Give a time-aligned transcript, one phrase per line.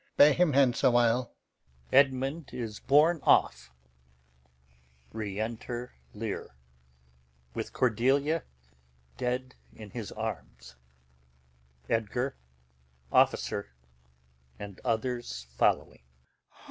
[0.17, 1.31] Bear him hence awhile.
[1.93, 3.69] [Edmund is borne off.]
[5.13, 6.55] Enter Lear,
[7.53, 8.43] with Cordelia
[9.17, 10.75] [dead] in his arms,
[11.87, 12.35] [Edgar,
[13.13, 13.65] Captain,
[14.57, 16.01] and others following].